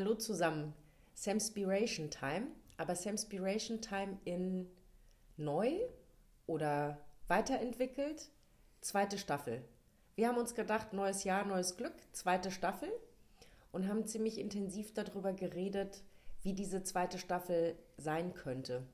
[0.00, 0.74] Hallo zusammen.
[1.14, 4.70] Samspiration Time, aber Samspiration Time in
[5.36, 5.76] neu
[6.46, 8.30] oder weiterentwickelt.
[8.80, 9.64] Zweite Staffel.
[10.14, 12.92] Wir haben uns gedacht, neues Jahr, neues Glück, zweite Staffel
[13.72, 16.04] und haben ziemlich intensiv darüber geredet,
[16.42, 18.86] wie diese zweite Staffel sein könnte.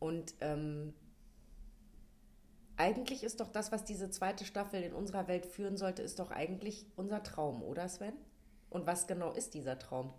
[0.00, 0.94] Und ähm,
[2.76, 6.32] eigentlich ist doch das, was diese zweite Staffel in unserer Welt führen sollte, ist doch
[6.32, 8.14] eigentlich unser Traum, oder Sven?
[8.70, 10.12] Und was genau ist dieser Traum?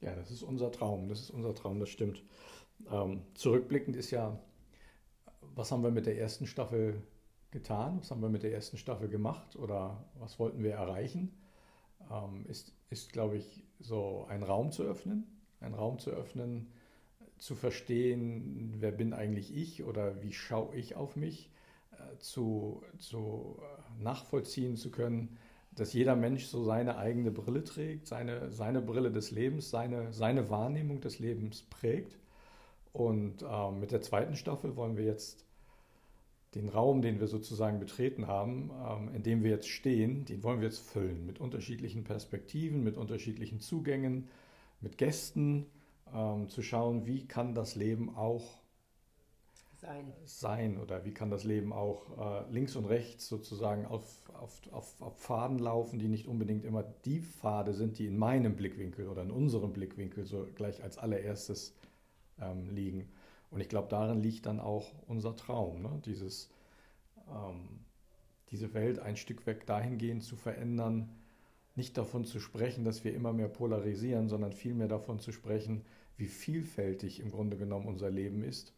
[0.00, 2.22] Ja, das ist unser Traum, das ist unser Traum, das stimmt.
[2.90, 4.38] Ähm, zurückblickend ist ja,
[5.54, 7.02] was haben wir mit der ersten Staffel
[7.50, 7.98] getan?
[8.00, 11.32] Was haben wir mit der ersten Staffel gemacht oder was wollten wir erreichen?
[12.10, 15.24] Ähm, ist, ist glaube ich, so ein Raum zu öffnen,
[15.60, 16.72] ein Raum zu öffnen,
[17.38, 21.50] zu verstehen, wer bin eigentlich ich oder wie schaue ich auf mich,
[21.92, 25.38] äh, zu, zu äh, nachvollziehen zu können,
[25.76, 30.50] dass jeder Mensch so seine eigene Brille trägt, seine, seine Brille des Lebens, seine, seine
[30.50, 32.16] Wahrnehmung des Lebens prägt.
[32.92, 35.44] Und äh, mit der zweiten Staffel wollen wir jetzt
[36.54, 40.60] den Raum, den wir sozusagen betreten haben, ähm, in dem wir jetzt stehen, den wollen
[40.60, 44.28] wir jetzt füllen mit unterschiedlichen Perspektiven, mit unterschiedlichen Zugängen,
[44.80, 45.66] mit Gästen,
[46.14, 48.63] ähm, zu schauen, wie kann das Leben auch
[49.84, 54.60] sein, sein oder wie kann das Leben auch äh, links und rechts sozusagen auf, auf,
[54.72, 59.08] auf, auf Pfaden laufen, die nicht unbedingt immer die Pfade sind, die in meinem Blickwinkel
[59.08, 61.74] oder in unserem Blickwinkel so gleich als allererstes
[62.40, 63.08] ähm, liegen.
[63.50, 66.02] Und ich glaube, darin liegt dann auch unser Traum, ne?
[66.04, 66.50] Dieses,
[67.28, 67.84] ähm,
[68.50, 71.10] diese Welt ein Stück weg dahingehend zu verändern,
[71.76, 75.84] nicht davon zu sprechen, dass wir immer mehr polarisieren, sondern vielmehr davon zu sprechen,
[76.16, 78.72] wie vielfältig im Grunde genommen unser Leben ist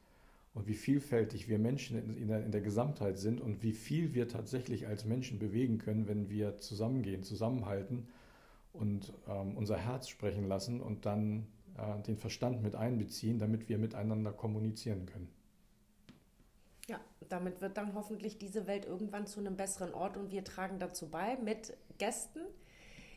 [0.56, 4.26] und wie vielfältig wir Menschen in der, in der, Gesamtheit sind und wie viel wir
[4.26, 8.08] tatsächlich als Menschen bewegen können, wenn wir zusammengehen, zusammenhalten
[8.72, 13.76] und ähm, unser Herz sprechen lassen und dann äh, den Verstand mit einbeziehen, damit wir
[13.76, 15.28] miteinander kommunizieren können.
[16.88, 20.78] Ja, damit wird dann hoffentlich diese Welt irgendwann zu einem besseren Ort und wir tragen
[20.78, 22.40] dazu bei mit Gästen,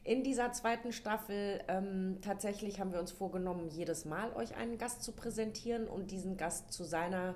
[0.10, 5.04] in dieser zweiten Staffel ähm, tatsächlich haben wir uns vorgenommen, jedes Mal euch einen Gast
[5.04, 7.36] zu präsentieren und diesen Gast zu seiner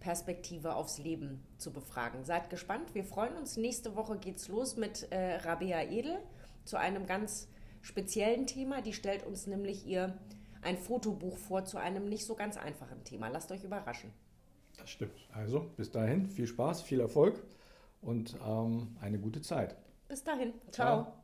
[0.00, 2.24] Perspektive aufs Leben zu befragen.
[2.24, 3.56] Seid gespannt, wir freuen uns.
[3.56, 6.18] Nächste Woche geht's los mit äh, Rabea Edel
[6.66, 7.48] zu einem ganz
[7.80, 8.82] speziellen Thema.
[8.82, 10.14] Die stellt uns nämlich ihr
[10.60, 13.28] ein Fotobuch vor zu einem nicht so ganz einfachen Thema.
[13.28, 14.12] Lasst euch überraschen.
[14.76, 15.26] Das stimmt.
[15.32, 17.42] Also bis dahin, viel Spaß, viel Erfolg
[18.02, 19.74] und ähm, eine gute Zeit.
[20.06, 20.52] Bis dahin.
[20.70, 21.04] Ciao.
[21.04, 21.19] Ciao.